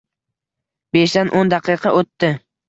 [0.97, 2.33] Beshdan o’n daqiqa o’tdi.